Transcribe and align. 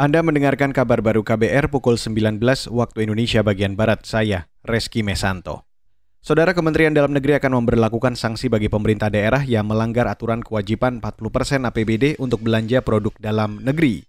Anda 0.00 0.24
mendengarkan 0.24 0.72
kabar 0.72 1.04
baru 1.04 1.20
KBR 1.20 1.68
pukul 1.68 2.00
19 2.00 2.40
waktu 2.72 3.04
Indonesia 3.04 3.44
bagian 3.44 3.76
Barat. 3.76 4.08
Saya, 4.08 4.48
Reski 4.64 5.04
Mesanto. 5.04 5.68
Saudara 6.24 6.56
Kementerian 6.56 6.96
Dalam 6.96 7.12
Negeri 7.12 7.36
akan 7.36 7.60
memperlakukan 7.60 8.16
sanksi 8.16 8.48
bagi 8.48 8.72
pemerintah 8.72 9.12
daerah 9.12 9.44
yang 9.44 9.68
melanggar 9.68 10.08
aturan 10.08 10.40
kewajiban 10.40 11.04
40% 11.04 11.68
APBD 11.68 12.16
untuk 12.16 12.40
belanja 12.40 12.80
produk 12.80 13.12
dalam 13.20 13.60
negeri. 13.60 14.00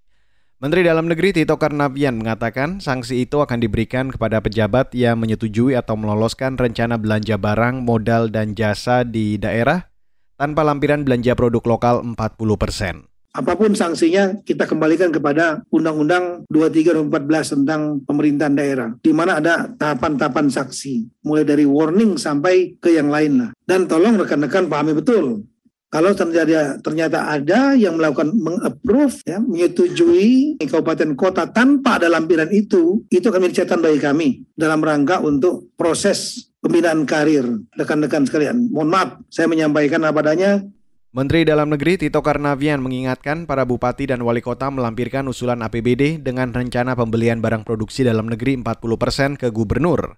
Menteri 0.64 0.88
Dalam 0.88 1.12
Negeri 1.12 1.36
Tito 1.36 1.60
Karnavian 1.60 2.16
mengatakan 2.16 2.80
sanksi 2.80 3.28
itu 3.28 3.44
akan 3.44 3.60
diberikan 3.60 4.16
kepada 4.16 4.40
pejabat 4.40 4.96
yang 4.96 5.20
menyetujui 5.20 5.76
atau 5.76 6.00
meloloskan 6.00 6.56
rencana 6.56 6.96
belanja 6.96 7.36
barang, 7.36 7.84
modal, 7.84 8.32
dan 8.32 8.56
jasa 8.56 9.04
di 9.04 9.36
daerah 9.36 9.92
tanpa 10.40 10.64
lampiran 10.64 11.04
belanja 11.04 11.36
produk 11.36 11.68
lokal 11.68 12.00
40 12.16 12.16
persen 12.56 13.11
apa 13.32 13.56
pun 13.56 13.72
sanksinya 13.72 14.44
kita 14.44 14.68
kembalikan 14.68 15.08
kepada 15.08 15.64
Undang-Undang 15.72 16.50
23 16.52 17.08
2014 17.08 17.56
tentang 17.56 17.82
pemerintahan 18.04 18.56
daerah 18.56 18.90
di 19.00 19.12
mana 19.16 19.40
ada 19.40 19.72
tahapan-tahapan 19.72 20.52
saksi 20.52 21.24
mulai 21.24 21.48
dari 21.48 21.64
warning 21.64 22.20
sampai 22.20 22.76
ke 22.76 22.92
yang 23.00 23.08
lain 23.08 23.48
lah 23.48 23.50
dan 23.64 23.88
tolong 23.88 24.20
rekan-rekan 24.20 24.68
pahami 24.68 24.92
betul 24.92 25.48
kalau 25.92 26.16
ternyata 26.16 26.80
ternyata 26.80 27.28
ada 27.28 27.76
yang 27.76 28.00
melakukan 28.00 28.32
mengapprove 28.32 29.20
ya 29.28 29.44
menyetujui 29.44 30.56
kabupaten 30.64 31.20
kota 31.20 31.52
tanpa 31.52 32.00
ada 32.00 32.08
lampiran 32.08 32.48
itu 32.52 33.04
itu 33.12 33.28
akan 33.28 33.44
menjadi 33.44 33.68
catatan 33.68 33.80
bagi 33.84 34.00
kami 34.00 34.28
dalam 34.56 34.80
rangka 34.80 35.20
untuk 35.20 35.72
proses 35.76 36.48
pembinaan 36.64 37.04
karir 37.04 37.44
rekan-rekan 37.76 38.24
sekalian. 38.24 38.72
Mohon 38.72 38.90
maaf 38.94 39.10
saya 39.28 39.52
menyampaikan 39.52 40.00
apa 40.08 40.24
adanya 40.24 40.64
Menteri 41.12 41.44
Dalam 41.44 41.68
Negeri 41.68 42.00
Tito 42.00 42.24
Karnavian 42.24 42.80
mengingatkan 42.80 43.44
para 43.44 43.68
bupati 43.68 44.08
dan 44.08 44.24
wali 44.24 44.40
kota 44.40 44.72
melampirkan 44.72 45.28
usulan 45.28 45.60
APBD 45.60 46.24
dengan 46.24 46.56
rencana 46.56 46.96
pembelian 46.96 47.44
barang 47.44 47.68
produksi 47.68 48.08
dalam 48.08 48.32
negeri 48.32 48.56
40% 48.56 49.36
ke 49.36 49.52
gubernur. 49.52 50.16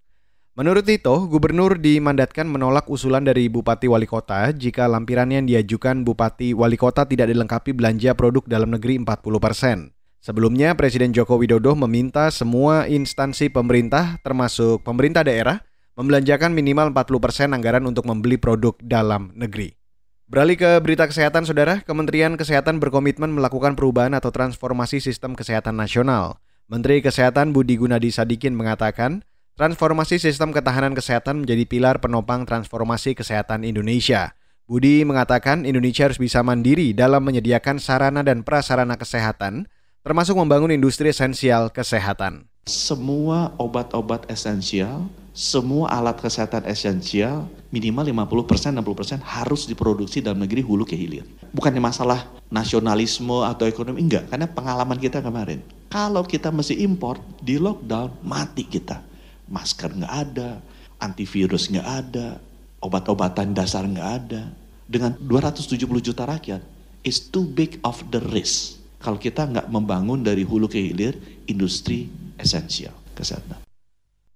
Menurut 0.54 0.86
Tito, 0.86 1.26
gubernur 1.26 1.82
dimandatkan 1.82 2.46
menolak 2.46 2.86
usulan 2.94 3.26
dari 3.26 3.50
bupati 3.50 3.90
wali 3.90 4.06
kota 4.06 4.54
jika 4.54 4.86
lampiran 4.86 5.34
yang 5.34 5.50
diajukan 5.50 6.06
bupati 6.06 6.54
wali 6.54 6.78
kota 6.78 7.10
tidak 7.10 7.26
dilengkapi 7.26 7.74
belanja 7.74 8.14
produk 8.14 8.46
dalam 8.46 8.78
negeri 8.78 9.02
40%. 9.02 9.90
Sebelumnya, 10.22 10.78
Presiden 10.78 11.10
Joko 11.10 11.42
Widodo 11.42 11.74
meminta 11.74 12.30
semua 12.30 12.86
instansi 12.86 13.50
pemerintah 13.50 14.22
termasuk 14.22 14.86
pemerintah 14.86 15.26
daerah 15.26 15.58
membelanjakan 15.98 16.54
minimal 16.54 16.94
40% 16.94 17.50
anggaran 17.50 17.82
untuk 17.90 18.06
membeli 18.06 18.38
produk 18.38 18.78
dalam 18.78 19.34
negeri. 19.34 19.83
Beralih 20.32 20.56
ke 20.56 20.72
berita 20.80 21.04
kesehatan, 21.04 21.44
Saudara. 21.44 21.84
Kementerian 21.84 22.40
Kesehatan 22.40 22.80
berkomitmen 22.80 23.28
melakukan 23.28 23.76
perubahan 23.76 24.16
atau 24.16 24.32
transformasi 24.32 25.04
sistem 25.04 25.36
kesehatan 25.36 25.76
nasional. 25.76 26.40
Menteri 26.72 27.04
Kesehatan 27.04 27.52
Budi 27.52 27.76
Gunadi 27.76 28.08
Sadikin 28.08 28.56
mengatakan, 28.56 29.28
transformasi 29.60 30.18
sistem 30.24 30.56
ketahanan 30.56 30.96
kesehatan 30.96 31.44
menjadi 31.44 31.68
pilar 31.68 31.96
penopang 32.00 32.48
transformasi 32.48 33.20
kesehatan 33.20 33.68
Indonesia. 33.68 34.32
Budi 34.64 35.04
mengatakan 35.04 35.68
Indonesia 35.68 36.08
harus 36.08 36.18
bisa 36.18 36.40
mandiri 36.40 36.96
dalam 36.96 37.20
menyediakan 37.28 37.84
sarana 37.84 38.24
dan 38.24 38.48
prasarana 38.48 38.96
kesehatan, 38.96 39.68
termasuk 40.08 40.40
membangun 40.40 40.72
industri 40.72 41.12
esensial 41.12 41.68
kesehatan. 41.68 42.48
Semua 42.64 43.52
obat-obat 43.60 44.32
esensial 44.32 45.12
semua 45.34 45.90
alat 45.90 46.22
kesehatan 46.22 46.70
esensial 46.70 47.50
minimal 47.74 48.06
50% 48.46 48.70
60% 48.70 49.18
harus 49.26 49.66
diproduksi 49.66 50.22
dalam 50.22 50.46
negeri 50.46 50.62
hulu 50.62 50.86
ke 50.86 50.94
hilir. 50.94 51.26
Bukannya 51.50 51.82
masalah 51.82 52.30
nasionalisme 52.54 53.42
atau 53.42 53.66
ekonomi 53.66 54.06
enggak, 54.06 54.30
karena 54.30 54.46
pengalaman 54.46 55.02
kita 55.02 55.26
kemarin. 55.26 55.66
Kalau 55.90 56.22
kita 56.22 56.54
mesti 56.54 56.78
import 56.86 57.18
di 57.42 57.58
lockdown 57.58 58.22
mati 58.22 58.70
kita. 58.70 59.02
Masker 59.50 59.98
nggak 59.98 60.14
ada, 60.14 60.62
antivirus 61.02 61.70
nggak 61.74 61.88
ada, 61.90 62.38
obat-obatan 62.78 63.58
dasar 63.58 63.90
nggak 63.90 64.10
ada. 64.22 64.54
Dengan 64.86 65.18
270 65.18 65.82
juta 65.98 66.30
rakyat, 66.30 66.62
is 67.02 67.18
too 67.18 67.50
big 67.50 67.82
of 67.82 68.06
the 68.14 68.22
risk. 68.30 68.78
Kalau 69.02 69.18
kita 69.18 69.50
nggak 69.50 69.68
membangun 69.74 70.22
dari 70.22 70.46
hulu 70.46 70.70
ke 70.70 70.78
hilir 70.78 71.18
industri 71.50 72.08
esensial 72.38 72.94
kesehatan. 73.18 73.73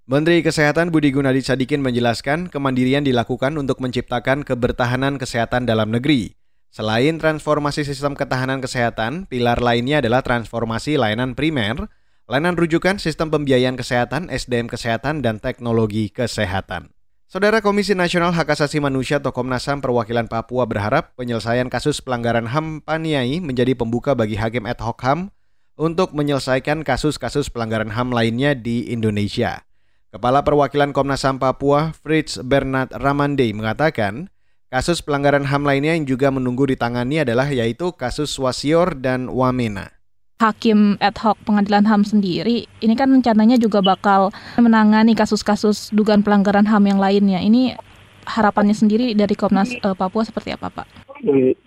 Menteri 0.08 0.40
Kesehatan 0.40 0.88
Budi 0.88 1.12
Gunadi 1.12 1.44
Sadikin 1.44 1.84
menjelaskan 1.84 2.48
kemandirian 2.48 3.04
dilakukan 3.04 3.60
untuk 3.60 3.84
menciptakan 3.84 4.48
kebertahanan 4.48 5.20
kesehatan 5.20 5.68
dalam 5.68 5.92
negeri. 5.92 6.32
Selain 6.72 7.20
transformasi 7.20 7.84
sistem 7.84 8.16
ketahanan 8.16 8.64
kesehatan, 8.64 9.28
pilar 9.28 9.60
lainnya 9.60 10.00
adalah 10.00 10.24
transformasi 10.24 10.96
layanan 10.96 11.36
primer, 11.36 11.92
layanan 12.24 12.56
rujukan 12.56 13.04
sistem 13.04 13.36
pembiayaan 13.36 13.76
kesehatan, 13.76 14.32
SDM 14.32 14.72
kesehatan, 14.72 15.20
dan 15.20 15.44
teknologi 15.44 16.08
kesehatan. 16.08 16.96
Saudara 17.28 17.60
Komisi 17.60 17.92
Nasional 17.92 18.32
Hak 18.32 18.56
Asasi 18.56 18.80
Manusia 18.80 19.20
atau 19.20 19.36
Komnas 19.36 19.68
HAM 19.68 19.84
Perwakilan 19.84 20.32
Papua 20.32 20.64
berharap 20.64 21.20
penyelesaian 21.20 21.68
kasus 21.68 22.00
pelanggaran 22.00 22.48
HAM 22.48 22.80
Paniai 22.80 23.44
menjadi 23.44 23.76
pembuka 23.76 24.16
bagi 24.16 24.40
hakim 24.40 24.72
ad 24.72 24.80
hoc 24.80 25.04
HAM 25.04 25.36
untuk 25.76 26.16
menyelesaikan 26.16 26.88
kasus-kasus 26.88 27.52
pelanggaran 27.52 27.92
HAM 27.92 28.16
lainnya 28.16 28.56
di 28.56 28.88
Indonesia. 28.88 29.67
Kepala 30.08 30.40
Perwakilan 30.40 30.96
Komnas 30.96 31.28
HAM 31.28 31.36
Papua, 31.36 31.92
Fritz 31.92 32.40
Bernard 32.40 32.96
Ramande 32.96 33.44
mengatakan, 33.52 34.32
kasus 34.72 35.04
pelanggaran 35.04 35.44
HAM 35.44 35.68
lainnya 35.68 36.00
yang 36.00 36.08
juga 36.08 36.32
menunggu 36.32 36.64
ditangani 36.64 37.28
adalah 37.28 37.52
yaitu 37.52 37.92
kasus 37.92 38.32
Wasior 38.40 38.96
dan 38.96 39.28
Wamena. 39.28 39.92
Hakim 40.40 40.96
ad 41.04 41.20
hoc 41.20 41.36
pengadilan 41.44 41.84
HAM 41.84 42.08
sendiri, 42.08 42.72
ini 42.80 42.96
kan 42.96 43.12
rencananya 43.12 43.60
juga 43.60 43.84
bakal 43.84 44.32
menangani 44.56 45.12
kasus-kasus 45.12 45.92
dugaan 45.92 46.24
pelanggaran 46.24 46.64
HAM 46.64 46.88
yang 46.88 47.04
lainnya. 47.04 47.44
Ini 47.44 47.76
harapannya 48.24 48.80
sendiri 48.80 49.12
dari 49.12 49.36
Komnas 49.36 49.76
uh, 49.84 49.92
Papua 49.92 50.24
seperti 50.24 50.56
apa, 50.56 50.72
Pak? 50.72 50.88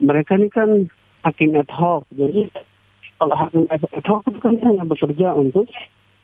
Mereka 0.00 0.40
ini 0.40 0.48
kan 0.48 0.88
hakim 1.28 1.60
ad 1.60 1.68
hoc, 1.68 2.08
jadi 2.16 2.48
kalau 3.20 3.36
hakim 3.36 3.68
ad 3.68 3.84
hoc 4.08 4.24
itu 4.32 4.40
kan 4.40 4.56
hanya 4.64 4.88
bekerja 4.88 5.36
untuk 5.36 5.68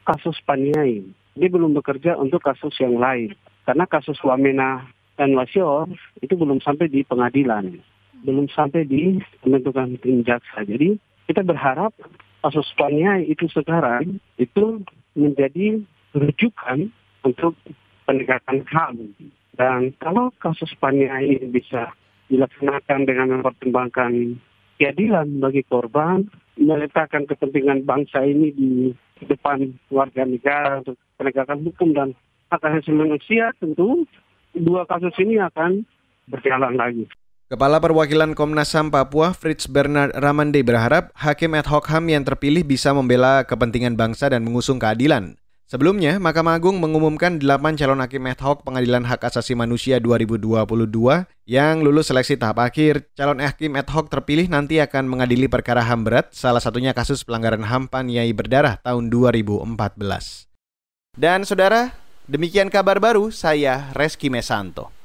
kasus 0.08 0.40
paniai 0.48 1.04
dia 1.36 1.48
belum 1.52 1.76
bekerja 1.76 2.16
untuk 2.16 2.40
kasus 2.40 2.72
yang 2.80 2.96
lain. 2.96 3.36
Karena 3.68 3.84
kasus 3.84 4.16
Wamena 4.24 4.88
dan 5.20 5.36
Wasior 5.36 5.86
itu 6.24 6.32
belum 6.32 6.64
sampai 6.64 6.88
di 6.88 7.04
pengadilan. 7.04 7.76
Belum 8.24 8.48
sampai 8.48 8.88
di 8.88 9.20
pembentukan 9.44 10.00
tim 10.00 10.24
jaksa. 10.24 10.64
Jadi 10.64 10.96
kita 11.28 11.44
berharap 11.44 11.92
kasus 12.40 12.64
Spania 12.72 13.20
itu 13.20 13.44
sekarang 13.52 14.16
itu 14.40 14.80
menjadi 15.12 15.84
rujukan 16.16 16.88
untuk 17.26 17.52
penegakan 18.08 18.64
HAM. 18.70 18.96
Dan 19.56 19.92
kalau 20.00 20.32
kasus 20.40 20.72
Spania 20.72 21.20
ini 21.20 21.42
bisa 21.52 21.92
dilaksanakan 22.32 23.06
dengan 23.06 23.38
mempertimbangkan 23.38 24.40
keadilan 24.76 25.40
bagi 25.40 25.64
korban, 25.66 26.28
meletakkan 26.56 27.24
kepentingan 27.24 27.84
bangsa 27.84 28.24
ini 28.24 28.52
di 28.52 28.70
depan 29.24 29.72
warga 29.88 30.28
negara 30.28 30.84
untuk 30.84 31.00
penegakan 31.16 31.64
hukum 31.64 31.96
dan 31.96 32.08
hak 32.52 32.60
asasi 32.60 32.92
manusia 32.92 33.50
tentu 33.56 34.04
dua 34.52 34.84
kasus 34.84 35.16
ini 35.16 35.40
akan 35.40 35.88
berjalan 36.28 36.76
lagi. 36.76 37.08
Kepala 37.46 37.78
Perwakilan 37.78 38.34
Komnas 38.34 38.74
HAM 38.74 38.90
Papua 38.90 39.30
Fritz 39.30 39.70
Bernard 39.70 40.10
Ramande 40.18 40.66
berharap 40.66 41.14
hakim 41.14 41.54
ad 41.54 41.70
hoc 41.70 41.86
HAM 41.86 42.10
yang 42.10 42.26
terpilih 42.26 42.66
bisa 42.66 42.90
membela 42.90 43.46
kepentingan 43.46 43.94
bangsa 43.94 44.26
dan 44.26 44.42
mengusung 44.42 44.82
keadilan. 44.82 45.38
Sebelumnya, 45.66 46.22
Mahkamah 46.22 46.62
Agung 46.62 46.78
mengumumkan 46.78 47.42
8 47.42 47.74
calon 47.74 47.98
hakim 47.98 48.22
ad 48.30 48.38
hoc 48.38 48.62
Pengadilan 48.62 49.02
Hak 49.02 49.26
Asasi 49.26 49.58
Manusia 49.58 49.98
2022 49.98 50.62
yang 51.42 51.82
lulus 51.82 52.06
seleksi 52.06 52.38
tahap 52.38 52.62
akhir. 52.62 53.10
Calon 53.18 53.42
hakim 53.42 53.74
ad 53.74 53.90
hoc 53.90 54.06
terpilih 54.06 54.46
nanti 54.46 54.78
akan 54.78 55.10
mengadili 55.10 55.50
perkara 55.50 55.82
HAM 55.82 56.06
berat, 56.06 56.30
salah 56.30 56.62
satunya 56.62 56.94
kasus 56.94 57.26
pelanggaran 57.26 57.66
HAM 57.66 57.90
Paniai 57.90 58.30
Berdarah 58.30 58.78
tahun 58.78 59.10
2014. 59.10 60.46
Dan 61.18 61.42
saudara, 61.42 61.98
demikian 62.30 62.70
kabar 62.70 63.02
baru 63.02 63.34
saya 63.34 63.90
Reski 63.90 64.30
Mesanto. 64.30 64.95